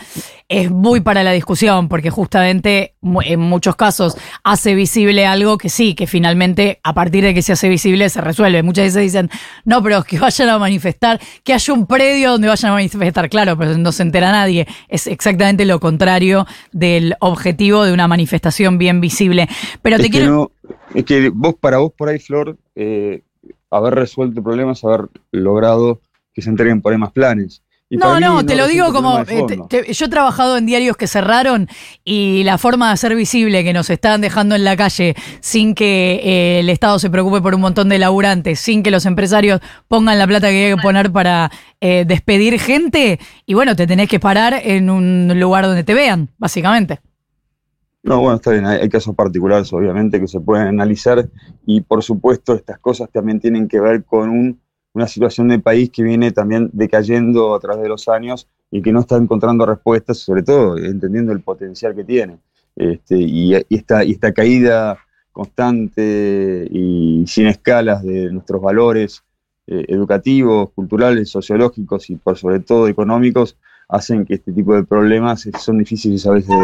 es 0.52 0.70
muy 0.70 1.00
para 1.00 1.24
la 1.24 1.32
discusión, 1.32 1.88
porque 1.88 2.10
justamente 2.10 2.94
en 3.24 3.40
muchos 3.40 3.74
casos 3.74 4.18
hace 4.44 4.74
visible 4.74 5.24
algo 5.24 5.56
que 5.56 5.70
sí, 5.70 5.94
que 5.94 6.06
finalmente 6.06 6.78
a 6.82 6.92
partir 6.92 7.24
de 7.24 7.32
que 7.32 7.40
se 7.40 7.54
hace 7.54 7.70
visible 7.70 8.10
se 8.10 8.20
resuelve. 8.20 8.62
Muchas 8.62 8.84
veces 8.84 9.02
dicen, 9.02 9.30
no, 9.64 9.82
pero 9.82 10.02
que 10.02 10.18
vayan 10.18 10.50
a 10.50 10.58
manifestar, 10.58 11.18
que 11.42 11.54
haya 11.54 11.72
un 11.72 11.86
predio 11.86 12.32
donde 12.32 12.48
vayan 12.48 12.72
a 12.72 12.74
manifestar. 12.74 13.30
Claro, 13.30 13.56
pero 13.56 13.78
no 13.78 13.92
se 13.92 14.02
entera 14.02 14.30
nadie. 14.30 14.66
Es 14.88 15.06
exactamente 15.06 15.64
lo 15.64 15.80
contrario 15.80 16.46
del 16.70 17.16
objetivo 17.20 17.84
de 17.84 17.94
una 17.94 18.06
manifestación 18.06 18.76
bien 18.76 19.00
visible. 19.00 19.48
Pero 19.80 19.98
te 19.98 20.10
quiero... 20.10 20.51
es 20.94 21.04
que 21.04 21.28
vos, 21.30 21.54
para 21.54 21.78
vos 21.78 21.92
por 21.92 22.08
ahí, 22.08 22.18
Flor, 22.18 22.56
eh, 22.74 23.22
haber 23.70 23.94
resuelto 23.94 24.42
problemas, 24.42 24.84
haber 24.84 25.08
logrado 25.30 26.00
que 26.32 26.42
se 26.42 26.50
entreguen 26.50 26.80
por 26.80 26.92
ahí 26.92 26.98
más 26.98 27.12
planes 27.12 27.62
no, 27.98 28.20
no, 28.20 28.46
te 28.46 28.54
lo 28.54 28.66
digo 28.66 28.92
como. 28.92 29.20
Eh, 29.20 29.92
yo 29.92 30.06
he 30.06 30.08
trabajado 30.08 30.56
en 30.56 30.66
diarios 30.66 30.96
que 30.96 31.06
cerraron 31.06 31.68
y 32.04 32.42
la 32.44 32.58
forma 32.58 32.88
de 32.88 32.92
hacer 32.94 33.14
visible 33.14 33.64
que 33.64 33.72
nos 33.72 33.90
están 33.90 34.20
dejando 34.20 34.54
en 34.54 34.64
la 34.64 34.76
calle 34.76 35.14
sin 35.40 35.74
que 35.74 36.20
eh, 36.24 36.60
el 36.60 36.70
Estado 36.70 36.98
se 36.98 37.10
preocupe 37.10 37.40
por 37.40 37.54
un 37.54 37.60
montón 37.60 37.88
de 37.88 37.98
laburantes, 37.98 38.60
sin 38.60 38.82
que 38.82 38.90
los 38.90 39.04
empresarios 39.04 39.60
pongan 39.88 40.18
la 40.18 40.26
plata 40.26 40.48
que 40.48 40.66
hay 40.66 40.74
que 40.74 40.82
poner 40.82 41.12
para 41.12 41.50
eh, 41.80 42.04
despedir 42.06 42.58
gente, 42.58 43.18
y 43.46 43.54
bueno, 43.54 43.76
te 43.76 43.86
tenés 43.86 44.08
que 44.08 44.20
parar 44.20 44.60
en 44.64 44.88
un 44.88 45.38
lugar 45.38 45.66
donde 45.66 45.84
te 45.84 45.94
vean, 45.94 46.30
básicamente. 46.38 47.00
No, 48.04 48.20
bueno, 48.20 48.36
está 48.36 48.50
bien, 48.50 48.66
hay, 48.66 48.88
casos 48.88 49.14
particulares, 49.14 49.72
obviamente, 49.72 50.18
que 50.18 50.26
se 50.26 50.40
pueden 50.40 50.66
analizar, 50.66 51.28
y 51.64 51.82
por 51.82 52.02
supuesto, 52.02 52.54
estas 52.54 52.78
cosas 52.80 53.08
también 53.10 53.38
tienen 53.38 53.68
que 53.68 53.80
ver 53.80 54.04
con 54.04 54.30
un 54.30 54.60
una 54.94 55.06
situación 55.06 55.48
de 55.48 55.58
país 55.58 55.90
que 55.90 56.02
viene 56.02 56.32
también 56.32 56.70
decayendo 56.72 57.54
a 57.54 57.60
través 57.60 57.82
de 57.82 57.88
los 57.88 58.08
años 58.08 58.48
y 58.70 58.82
que 58.82 58.92
no 58.92 59.00
está 59.00 59.16
encontrando 59.16 59.66
respuestas, 59.66 60.18
sobre 60.18 60.42
todo 60.42 60.76
entendiendo 60.76 61.32
el 61.32 61.40
potencial 61.40 61.94
que 61.94 62.04
tiene. 62.04 62.38
Este, 62.76 63.18
y, 63.18 63.54
esta, 63.54 64.04
y 64.04 64.12
esta 64.12 64.32
caída 64.32 64.98
constante 65.30 66.68
y 66.70 67.24
sin 67.26 67.46
escalas 67.46 68.02
de 68.02 68.30
nuestros 68.32 68.60
valores 68.60 69.22
eh, 69.66 69.84
educativos, 69.88 70.70
culturales, 70.74 71.30
sociológicos 71.30 72.10
y 72.10 72.16
por 72.16 72.36
sobre 72.36 72.60
todo 72.60 72.88
económicos, 72.88 73.56
hacen 73.88 74.24
que 74.24 74.34
este 74.34 74.52
tipo 74.52 74.74
de 74.74 74.84
problemas 74.84 75.48
son 75.58 75.78
difíciles 75.78 76.26
a 76.26 76.32
veces 76.32 76.54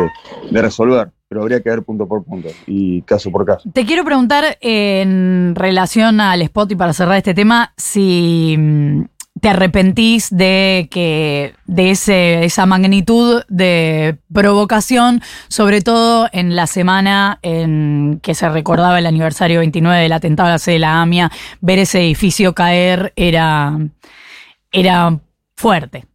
de, 0.51 0.63
resolver, 0.63 1.11
pero 1.29 1.43
habría 1.43 1.61
que 1.63 1.69
ver 1.69 1.83
punto 1.83 2.09
por 2.09 2.25
punto 2.25 2.49
y 2.67 3.03
caso 3.03 3.31
por 3.31 3.45
caso. 3.45 3.71
Te 3.73 3.85
quiero 3.85 4.05
preguntar 4.05 4.57
en 4.61 5.55
relación 5.55 6.21
al 6.21 6.41
spot 6.43 6.73
y 6.73 6.77
para 6.77 6.95
cerrar 6.95 7.19
este 7.19 7.35
tema, 7.35 7.75
si 7.77 8.57
mm, 8.59 9.03
te 9.41 9.51
arrepentís 9.51 10.35
de 10.35 10.89
que 10.91 11.53
de 11.67 11.91
ese, 11.91 12.45
esa 12.45 12.65
magnitud 12.65 13.43
de 13.49 14.17
provocación, 14.33 15.21
sobre 15.49 15.83
todo 15.83 16.29
en 16.33 16.57
la 16.57 16.67
semana 16.67 17.39
en 17.43 18.21
que 18.23 18.35
se 18.35 18.49
recordaba 18.49 18.99
el 18.99 19.07
aniversario 19.07 19.61
29 19.61 20.01
del 20.01 20.13
atentado 20.13 20.49
a 20.49 20.53
la 20.53 20.59
sede 20.59 20.77
de 20.77 20.81
la 20.81 21.03
AMIA, 21.03 21.31
ver 21.61 21.79
ese 21.79 22.01
edificio 22.01 22.55
caer 22.55 23.13
era, 23.17 23.79
era 24.73 25.21
fuerte. 25.57 26.07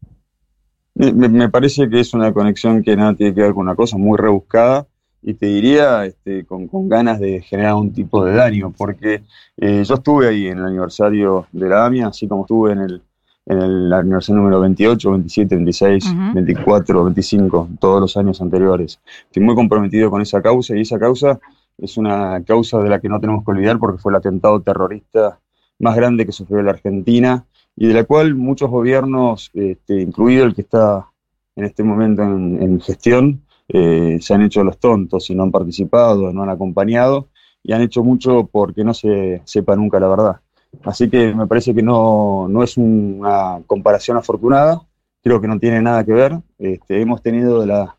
Me, 0.95 1.49
parece 1.49 1.89
que 1.89 1.99
es 1.99 2.13
una 2.13 2.33
conexión 2.33 2.83
que 2.83 2.95
nada 2.95 3.15
tiene 3.15 3.33
que 3.33 3.41
ver 3.41 3.53
con 3.53 3.63
una 3.63 3.75
cosa 3.75 3.97
muy 3.97 4.17
rebuscada 4.17 4.87
y 5.23 5.33
te 5.35 5.45
diría 5.47 6.05
este, 6.05 6.45
con, 6.45 6.67
ganas 6.89 7.19
de 7.19 7.41
generar 7.41 7.75
un 7.75 7.93
tipo 7.93 8.23
de 8.25 8.33
daño, 8.33 8.73
porque 8.77 9.23
eh, 9.57 9.83
yo 9.83 9.95
estuve 9.95 10.27
ahí 10.27 10.47
en 10.47 10.59
el 10.59 10.65
aniversario 10.65 11.47
de 11.51 11.69
la 11.69 11.85
AMIA, 11.85 12.07
así 12.07 12.27
como 12.27 12.41
estuve 12.43 12.73
en 12.73 12.79
el, 12.79 13.01
en 13.45 13.57
el 13.57 13.93
aniversario 13.93 14.41
número 14.41 14.59
28, 14.59 15.11
27, 15.11 15.55
26, 15.55 16.05
24, 16.33 17.03
25, 17.05 17.69
todos 17.79 18.01
los 18.01 18.17
años 18.17 18.41
anteriores. 18.41 18.99
Estoy 19.25 19.43
muy 19.43 19.55
comprometido 19.55 20.11
con 20.11 20.21
esa 20.21 20.41
causa 20.41 20.75
y 20.75 20.81
esa 20.81 20.99
causa 20.99 21.39
es 21.77 21.97
una 21.97 22.43
causa 22.45 22.79
de 22.79 22.89
la 22.89 22.99
que 22.99 23.09
no 23.09 23.19
tenemos 23.19 23.43
que 23.43 23.51
olvidar 23.51 23.79
porque 23.79 24.01
fue 24.01 24.11
el 24.11 24.17
atentado 24.17 24.61
terrorista 24.61 25.39
más 25.79 25.95
grande 25.95 26.25
que 26.25 26.31
sufrió 26.31 26.61
la 26.61 26.71
Argentina 26.71 27.45
y 27.75 27.87
de 27.87 27.93
la 27.93 28.03
cual 28.03 28.35
muchos 28.35 28.69
gobiernos, 28.69 29.49
este, 29.53 30.01
incluido 30.01 30.45
el 30.45 30.53
que 30.53 30.61
está 30.61 31.07
en 31.55 31.65
este 31.65 31.83
momento 31.83 32.23
en, 32.23 32.79
gestión, 32.81 33.41
eh, 33.67 34.17
se 34.21 34.33
han 34.33 34.41
hecho 34.41 34.63
los 34.63 34.77
tontos 34.77 35.29
y 35.29 35.35
no 35.35 35.43
han 35.43 35.51
participado, 35.51 36.31
no 36.33 36.43
han 36.43 36.49
acompañado 36.49 37.29
y 37.63 37.73
han 37.73 37.81
hecho 37.81 38.03
mucho 38.03 38.49
porque 38.51 38.83
no 38.83 38.93
se 38.93 39.41
sepa 39.45 39.75
nunca 39.75 39.99
la 39.99 40.07
verdad. 40.07 40.39
Así 40.83 41.09
que 41.09 41.33
me 41.33 41.47
parece 41.47 41.73
que 41.73 41.83
no, 41.83 42.49
es 42.63 42.77
una 42.77 43.61
comparación 43.67 44.17
afortunada, 44.17 44.81
creo 45.23 45.39
que 45.39 45.47
no 45.47 45.59
tiene 45.59 45.81
nada 45.81 46.03
que 46.03 46.13
ver. 46.13 46.39
Este, 46.57 47.01
hemos 47.01 47.21
tenido 47.21 47.65
la 47.65 47.95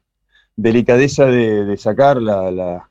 delicadeza 0.57 1.27
de, 1.27 1.77
sacar 1.77 2.21
la, 2.21 2.51
la, 2.51 2.91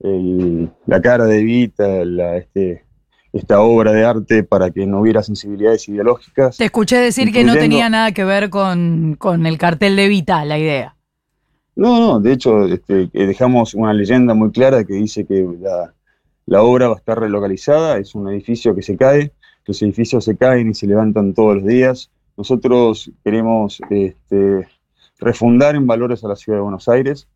la, 0.00 1.00
cara 1.00 1.26
de 1.26 1.42
Vita, 1.42 2.04
la, 2.04 2.36
este, 2.36 2.84
esta 3.32 3.60
obra 3.60 3.92
de 3.92 4.04
arte 4.04 4.42
para 4.44 4.70
que 4.70 4.86
no 4.86 5.00
hubiera 5.00 5.22
sensibilidades 5.22 5.88
ideológicas. 5.88 6.56
Te 6.56 6.66
escuché 6.66 6.98
decir 6.98 7.32
que 7.32 7.44
no 7.44 7.54
tenía 7.54 7.88
nada 7.88 8.12
que 8.12 8.24
ver 8.24 8.50
con, 8.50 9.16
el 9.46 9.58
cartel 9.58 9.96
de 9.96 10.08
Vita, 10.08 10.44
la 10.44 10.58
idea. 10.58 10.96
No, 11.74 11.98
no, 12.00 12.20
de 12.20 12.32
hecho 12.32 12.66
este, 12.66 13.08
dejamos 13.12 13.74
una 13.74 13.94
leyenda 13.94 14.34
muy 14.34 14.50
clara 14.50 14.84
que 14.84 14.94
dice 14.94 15.24
que 15.24 15.46
la, 16.46 16.62
obra 16.62 16.88
va 16.88 16.94
a 16.94 16.98
estar 16.98 17.18
relocalizada, 17.18 17.98
es 17.98 18.14
un 18.14 18.28
edificio 18.28 18.74
que 18.74 18.82
se 18.82 18.96
cae, 18.96 19.32
los 19.64 19.80
edificios 19.80 20.24
se 20.24 20.36
caen 20.36 20.70
y 20.70 20.74
se 20.74 20.86
levantan 20.86 21.32
todos 21.32 21.56
los 21.56 21.66
días. 21.66 22.10
Nosotros 22.36 23.10
queremos 23.24 23.80
este, 23.88 24.68
refundar 25.18 25.74
en 25.74 25.86
valores 25.86 26.24
a 26.24 26.28
la 26.28 26.36
ciudad 26.36 26.58
de 26.58 26.62
Buenos 26.62 26.88
Aires, 26.88 27.28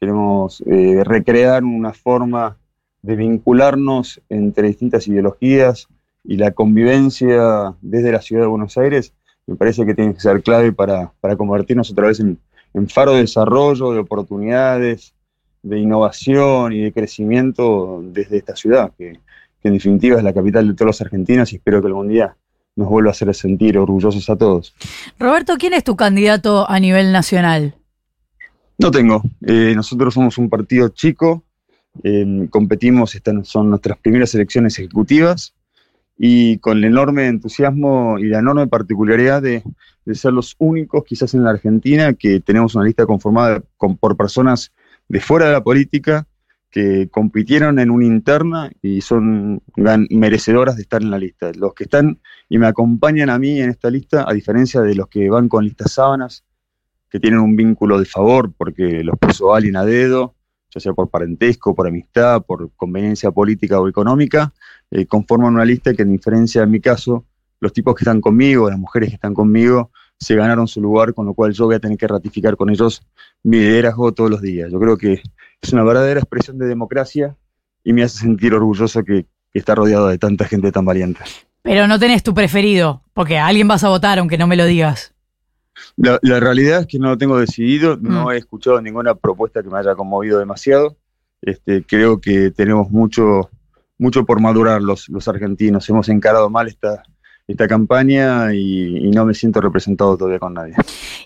queremos 0.00 0.62
eh, 0.66 1.02
recrear 1.04 1.62
una 1.64 1.92
forma 1.92 2.56
de 3.02 3.16
vincularnos 3.16 4.22
entre 4.30 4.68
distintas 4.68 5.06
ideologías 5.08 5.88
y 6.24 6.38
la 6.38 6.52
convivencia 6.52 7.74
desde 7.82 8.12
la 8.12 8.22
ciudad 8.22 8.42
de 8.42 8.48
Buenos 8.48 8.78
Aires, 8.78 9.12
me 9.46 9.56
parece 9.56 9.84
que 9.84 9.94
tiene 9.94 10.14
que 10.14 10.20
ser 10.20 10.42
clave 10.42 10.72
para, 10.72 11.12
convertirnos 11.36 11.90
otra 11.90 12.06
vez 12.06 12.20
en, 12.20 12.38
faro 12.88 13.12
de 13.12 13.20
desarrollo, 13.20 13.92
de 13.92 14.00
oportunidades, 14.00 15.14
de 15.62 15.78
innovación 15.78 16.72
y 16.72 16.82
de 16.82 16.92
crecimiento 16.92 18.00
desde 18.04 18.36
esta 18.36 18.54
ciudad, 18.54 18.92
que, 18.96 19.18
en 19.62 19.72
definitiva 19.72 20.18
es 20.18 20.24
la 20.24 20.34
capital 20.34 20.68
de 20.68 20.74
todos 20.74 20.88
los 20.88 21.00
argentinos 21.00 21.52
y 21.52 21.56
espero 21.56 21.80
que 21.80 21.86
algún 21.86 22.08
día 22.08 22.36
nos 22.76 22.88
vuelva 22.88 23.10
a 23.10 23.12
hacer 23.12 23.34
sentir 23.34 23.78
orgullosos 23.78 24.28
a 24.28 24.36
todos. 24.36 24.74
Roberto, 25.18 25.54
¿quién 25.58 25.72
es 25.72 25.84
tu 25.84 25.96
candidato 25.96 26.68
a 26.68 26.78
nivel 26.80 27.12
nacional? 27.12 27.74
No 28.76 28.90
tengo. 28.90 29.22
Eh, 29.46 29.72
nosotros 29.74 30.12
somos 30.12 30.36
un 30.36 30.50
partido 30.50 30.88
chico, 30.88 31.44
competimos, 32.50 33.14
estas 33.14 33.46
son 33.48 33.70
nuestras 33.70 33.96
primeras 33.98 34.34
elecciones 34.34 34.78
ejecutivas 34.78 35.54
y 36.18 36.58
con 36.58 36.78
el 36.78 36.84
enorme 36.84 37.28
entusiasmo 37.28 38.18
y 38.18 38.24
la 38.24 38.40
enorme 38.40 38.66
particularidad 38.66 39.40
de, 39.40 39.62
ser 40.12 40.32
los 40.32 40.54
únicos, 40.58 41.04
quizás 41.04 41.32
en 41.34 41.44
la 41.44 41.50
Argentina, 41.50 42.12
que 42.14 42.40
tenemos 42.40 42.74
una 42.74 42.84
lista 42.84 43.06
conformada 43.06 43.62
por 43.78 44.16
personas 44.16 44.72
de 45.08 45.20
fuera 45.20 45.46
de 45.46 45.52
la 45.52 45.64
política 45.64 46.26
que 46.70 47.08
compitieron 47.08 47.78
en 47.78 47.88
una 47.88 48.04
interna 48.04 48.70
y 48.82 49.00
son 49.00 49.62
merecedoras 50.10 50.74
de 50.74 50.82
estar 50.82 51.02
en 51.02 51.10
la 51.10 51.18
lista. 51.18 51.52
Los 51.54 51.72
que 51.72 51.84
están 51.84 52.18
y 52.48 52.58
me 52.58 52.66
acompañan 52.66 53.30
a 53.30 53.38
mí 53.38 53.60
en 53.60 53.70
esta 53.70 53.90
lista, 53.90 54.24
a 54.28 54.32
diferencia 54.32 54.80
de 54.80 54.96
los 54.96 55.06
que 55.06 55.30
van 55.30 55.48
con 55.48 55.64
listas 55.64 55.92
sábanas, 55.92 56.44
que 57.08 57.20
tienen 57.20 57.38
un 57.38 57.54
vínculo 57.54 58.00
de 58.00 58.06
favor 58.06 58.52
porque 58.58 59.04
los 59.04 59.16
puso 59.16 59.54
alguien 59.54 59.76
a 59.76 59.84
dedo, 59.84 60.34
ya 60.68 60.80
sea 60.80 60.92
por 60.94 61.08
parentesco, 61.08 61.76
por 61.76 61.86
amistad, 61.86 62.42
por 62.42 62.72
conveniencia 62.74 63.30
política 63.30 63.78
o 63.78 63.88
económica, 63.88 64.52
eh, 64.90 65.06
conforman 65.06 65.54
una 65.54 65.64
lista 65.64 65.94
que, 65.94 66.02
en 66.02 66.10
diferencia 66.10 66.64
en 66.64 66.72
mi 66.72 66.80
caso, 66.80 67.24
los 67.64 67.72
tipos 67.72 67.94
que 67.94 68.04
están 68.04 68.20
conmigo, 68.20 68.68
las 68.68 68.78
mujeres 68.78 69.08
que 69.08 69.14
están 69.16 69.34
conmigo, 69.34 69.90
se 70.20 70.36
ganaron 70.36 70.68
su 70.68 70.80
lugar, 70.80 71.14
con 71.14 71.26
lo 71.26 71.34
cual 71.34 71.52
yo 71.52 71.64
voy 71.64 71.74
a 71.74 71.80
tener 71.80 71.98
que 71.98 72.06
ratificar 72.06 72.56
con 72.56 72.70
ellos 72.70 73.02
mi 73.42 73.58
liderazgo 73.58 74.12
todos 74.12 74.30
los 74.30 74.42
días. 74.42 74.70
Yo 74.70 74.78
creo 74.78 74.96
que 74.96 75.22
es 75.60 75.72
una 75.72 75.82
verdadera 75.82 76.20
expresión 76.20 76.58
de 76.58 76.66
democracia 76.66 77.36
y 77.82 77.92
me 77.92 78.02
hace 78.02 78.18
sentir 78.18 78.54
orgulloso 78.54 79.02
que, 79.02 79.24
que 79.50 79.58
está 79.58 79.74
rodeado 79.74 80.08
de 80.08 80.18
tanta 80.18 80.44
gente 80.44 80.70
tan 80.70 80.84
valiente. 80.84 81.20
Pero 81.62 81.88
no 81.88 81.98
tenés 81.98 82.22
tu 82.22 82.34
preferido, 82.34 83.02
porque 83.14 83.38
a 83.38 83.46
alguien 83.46 83.66
vas 83.66 83.82
a 83.82 83.88
votar 83.88 84.18
aunque 84.18 84.36
no 84.36 84.46
me 84.46 84.56
lo 84.56 84.66
digas. 84.66 85.14
La, 85.96 86.18
realidad 86.38 86.82
es 86.82 86.86
que 86.86 86.98
no 86.98 87.08
lo 87.08 87.18
tengo 87.18 87.38
decidido, 87.38 87.96
no 87.96 88.26
mm. 88.26 88.30
he 88.32 88.36
escuchado 88.36 88.80
ninguna 88.80 89.14
propuesta 89.14 89.62
que 89.62 89.70
me 89.70 89.78
haya 89.78 89.94
conmovido 89.94 90.38
demasiado. 90.38 90.96
Este, 91.40 91.82
creo 91.82 92.20
que 92.20 92.50
tenemos 92.50 92.90
mucho, 92.90 93.50
mucho 93.98 94.24
por 94.24 94.40
madurar 94.40 94.82
los, 94.82 95.08
los 95.08 95.26
argentinos. 95.26 95.88
Hemos 95.88 96.08
encarado 96.10 96.48
mal 96.50 96.68
esta, 96.68 97.02
esta 97.46 97.68
campaña 97.68 98.54
y, 98.54 99.10
no 99.10 99.24
me 99.24 99.34
siento 99.34 99.60
representado 99.60 100.16
todavía 100.16 100.38
con 100.38 100.54
nadie. 100.54 100.74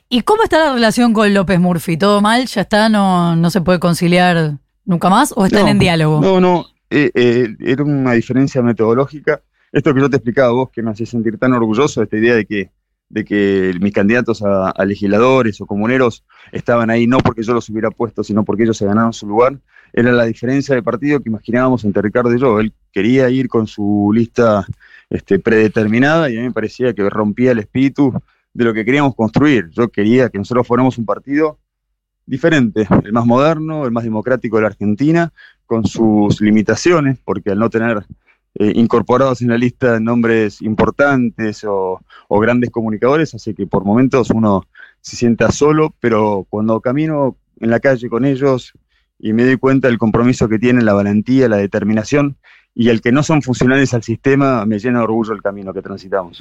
¿Y 0.08 0.22
cómo 0.22 0.42
está 0.42 0.58
la 0.58 0.74
relación 0.74 1.12
con 1.12 1.32
López 1.32 1.60
Murphy? 1.60 1.96
¿Todo 1.96 2.20
mal? 2.20 2.46
¿Ya 2.46 2.62
está? 2.62 2.88
¿No, 2.88 3.36
no 3.36 3.50
se 3.50 3.60
puede 3.60 3.78
conciliar 3.78 4.58
nunca 4.84 5.08
más? 5.08 5.32
¿O 5.36 5.46
están 5.46 5.68
en 5.68 5.78
diálogo? 5.78 6.20
No, 6.20 6.40
no. 6.40 6.66
Eh, 6.90 7.10
eh, 7.14 7.48
era 7.60 7.84
una 7.84 8.12
diferencia 8.12 8.62
metodológica. 8.62 9.42
Esto 9.70 9.94
que 9.94 10.00
yo 10.00 10.10
te 10.10 10.16
explicaba 10.16 10.50
vos, 10.50 10.70
que 10.70 10.82
me 10.82 10.90
hacía 10.90 11.06
sentir 11.06 11.38
tan 11.38 11.52
orgulloso, 11.52 12.02
esta 12.02 12.16
idea 12.16 12.34
de 12.34 12.46
que 12.46 12.70
de 13.10 13.24
que 13.24 13.74
mis 13.80 13.92
candidatos 13.92 14.42
a, 14.42 14.72
legisladores 14.84 15.60
o 15.60 15.66
comuneros 15.66 16.24
estaban 16.52 16.90
ahí 16.90 17.06
no 17.06 17.18
porque 17.18 17.42
yo 17.42 17.54
los 17.54 17.68
hubiera 17.70 17.90
puesto, 17.90 18.22
sino 18.22 18.44
porque 18.44 18.64
ellos 18.64 18.76
se 18.76 18.84
ganaron 18.84 19.12
su 19.12 19.26
lugar, 19.26 19.58
era 19.92 20.12
la 20.12 20.24
diferencia 20.24 20.74
de 20.74 20.82
partido 20.82 21.20
que 21.20 21.30
imaginábamos 21.30 21.84
entre 21.84 22.02
Ricardo 22.02 22.34
y 22.34 22.38
yo. 22.38 22.60
Él 22.60 22.72
quería 22.92 23.30
ir 23.30 23.48
con 23.48 23.66
su 23.66 24.10
lista 24.14 24.66
este, 25.10 25.38
predeterminada 25.38 26.30
y 26.30 26.36
a 26.36 26.40
mí 26.40 26.46
me 26.46 26.52
parecía 26.52 26.92
que 26.92 27.08
rompía 27.08 27.52
el 27.52 27.58
espíritu 27.58 28.12
de 28.52 28.64
lo 28.64 28.74
que 28.74 28.84
queríamos 28.84 29.14
construir. 29.14 29.70
Yo 29.70 29.88
quería 29.88 30.28
que 30.28 30.38
nosotros 30.38 30.66
fuéramos 30.66 30.98
un 30.98 31.06
partido 31.06 31.58
diferente, 32.26 32.86
el 33.04 33.12
más 33.12 33.24
moderno, 33.24 33.84
el 33.84 33.90
más 33.90 34.04
democrático 34.04 34.56
de 34.56 34.62
la 34.62 34.68
Argentina, 34.68 35.32
con 35.64 35.86
sus 35.86 36.40
limitaciones, 36.40 37.18
porque 37.24 37.50
al 37.50 37.58
no 37.58 37.70
tener 37.70 38.04
eh, 38.54 38.72
incorporados 38.74 39.40
en 39.40 39.48
la 39.48 39.58
lista 39.58 40.00
nombres 40.00 40.60
importantes 40.60 41.64
o, 41.64 42.00
o 42.28 42.40
grandes 42.40 42.70
comunicadores, 42.70 43.34
así 43.34 43.54
que 43.54 43.66
por 43.66 43.84
momentos 43.84 44.30
uno 44.30 44.66
se 45.00 45.16
sienta 45.16 45.50
solo, 45.52 45.94
pero 46.00 46.46
cuando 46.50 46.80
camino 46.80 47.36
en 47.60 47.70
la 47.70 47.80
calle 47.80 48.08
con 48.08 48.24
ellos 48.24 48.72
y 49.18 49.32
me 49.32 49.44
doy 49.44 49.56
cuenta 49.56 49.88
del 49.88 49.98
compromiso 49.98 50.48
que 50.48 50.58
tienen, 50.58 50.84
la 50.84 50.92
valentía, 50.92 51.48
la 51.48 51.56
determinación, 51.56 52.36
y 52.78 52.90
el 52.90 53.00
que 53.00 53.10
no 53.10 53.24
son 53.24 53.42
funcionales 53.42 53.92
al 53.92 54.04
sistema, 54.04 54.64
me 54.64 54.78
llena 54.78 54.98
de 54.98 55.04
orgullo 55.04 55.32
el 55.32 55.42
camino 55.42 55.74
que 55.74 55.82
transitamos. 55.82 56.38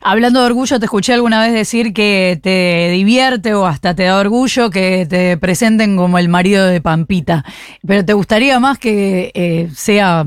Hablando 0.00 0.40
de 0.40 0.46
orgullo, 0.46 0.78
te 0.78 0.86
escuché 0.86 1.12
alguna 1.12 1.42
vez 1.42 1.52
decir 1.52 1.92
que 1.92 2.40
te 2.42 2.88
divierte 2.90 3.52
o 3.52 3.66
hasta 3.66 3.94
te 3.94 4.04
da 4.04 4.18
orgullo 4.18 4.70
que 4.70 5.04
te 5.04 5.36
presenten 5.36 5.98
como 5.98 6.18
el 6.18 6.30
marido 6.30 6.64
de 6.64 6.80
Pampita, 6.80 7.44
pero 7.86 8.06
¿te 8.06 8.14
gustaría 8.14 8.58
más 8.58 8.78
que 8.78 9.30
eh, 9.34 9.68
sea 9.74 10.24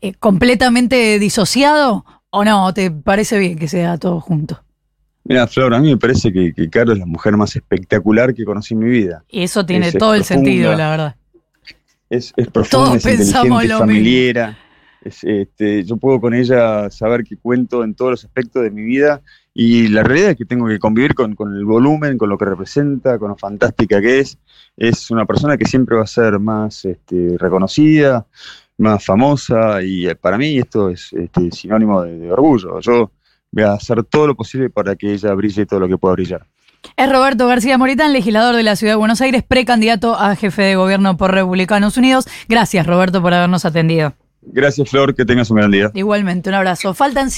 eh, 0.00 0.12
completamente 0.14 1.18
disociado 1.18 2.04
o 2.30 2.44
no? 2.44 2.72
¿Te 2.72 2.92
parece 2.92 3.36
bien 3.40 3.58
que 3.58 3.66
sea 3.66 3.98
todo 3.98 4.20
junto? 4.20 4.62
Mira, 5.24 5.48
Flor, 5.48 5.74
a 5.74 5.80
mí 5.80 5.90
me 5.90 5.96
parece 5.96 6.32
que, 6.32 6.54
que 6.54 6.70
Caro 6.70 6.92
es 6.92 7.00
la 7.00 7.06
mujer 7.06 7.36
más 7.36 7.56
espectacular 7.56 8.32
que 8.32 8.44
conocí 8.44 8.74
en 8.74 8.80
mi 8.80 8.90
vida. 8.90 9.24
Y 9.28 9.42
eso 9.42 9.66
tiene 9.66 9.88
Es, 9.88 9.98
todo 9.98 10.14
es 10.14 10.20
el 10.20 10.24
sentido, 10.24 10.76
la 10.76 10.88
verdad. 10.88 11.16
Es, 12.08 12.32
es 12.36 12.46
profunda, 12.46 12.70
Todos 12.70 12.96
es 12.98 13.02
pensamos 13.02 13.64
inteligente, 13.64 13.68
lo 13.68 13.78
familiera. 13.80 14.58
Es, 15.08 15.24
este, 15.24 15.84
yo 15.84 15.96
puedo 15.96 16.20
con 16.20 16.34
ella 16.34 16.90
saber 16.90 17.24
que 17.24 17.36
cuento 17.36 17.82
en 17.82 17.94
todos 17.94 18.10
los 18.12 18.24
aspectos 18.24 18.62
de 18.62 18.70
mi 18.70 18.82
vida 18.82 19.22
y 19.54 19.88
la 19.88 20.02
realidad 20.02 20.30
es 20.30 20.36
que 20.36 20.44
tengo 20.44 20.68
que 20.68 20.78
convivir 20.78 21.14
con, 21.14 21.34
con 21.34 21.54
el 21.54 21.64
volumen, 21.64 22.16
con 22.18 22.28
lo 22.28 22.38
que 22.38 22.44
representa, 22.44 23.18
con 23.18 23.30
lo 23.30 23.36
fantástica 23.36 24.00
que 24.00 24.20
es. 24.20 24.38
Es 24.76 25.10
una 25.10 25.26
persona 25.26 25.56
que 25.56 25.64
siempre 25.64 25.96
va 25.96 26.02
a 26.02 26.06
ser 26.06 26.38
más 26.38 26.84
este, 26.84 27.36
reconocida, 27.38 28.26
más 28.76 29.04
famosa 29.04 29.82
y 29.82 30.06
eh, 30.06 30.14
para 30.14 30.38
mí 30.38 30.58
esto 30.58 30.90
es 30.90 31.12
este, 31.12 31.50
sinónimo 31.50 32.02
de, 32.02 32.18
de 32.18 32.32
orgullo. 32.32 32.80
Yo 32.80 33.10
voy 33.50 33.64
a 33.64 33.72
hacer 33.72 34.04
todo 34.04 34.28
lo 34.28 34.36
posible 34.36 34.70
para 34.70 34.94
que 34.94 35.12
ella 35.12 35.34
brille 35.34 35.66
todo 35.66 35.80
lo 35.80 35.88
que 35.88 35.98
pueda 35.98 36.14
brillar. 36.14 36.46
Es 36.96 37.10
Roberto 37.10 37.46
García 37.46 37.78
Moritán, 37.78 38.12
legislador 38.12 38.54
de 38.54 38.62
la 38.62 38.76
Ciudad 38.76 38.92
de 38.92 38.98
Buenos 38.98 39.20
Aires, 39.20 39.42
precandidato 39.42 40.14
a 40.14 40.36
jefe 40.36 40.62
de 40.62 40.76
gobierno 40.76 41.16
por 41.16 41.32
Republicanos 41.32 41.96
Unidos. 41.96 42.28
Gracias, 42.48 42.86
Roberto, 42.86 43.20
por 43.22 43.34
habernos 43.34 43.64
atendido. 43.64 44.14
Gracias, 44.52 44.88
Flor, 44.88 45.14
que 45.14 45.24
tengas 45.24 45.50
un 45.50 45.56
gran 45.58 45.70
día. 45.70 45.90
Igualmente, 45.94 46.48
un 46.48 46.54
abrazo. 46.54 46.94
Faltan 46.94 47.30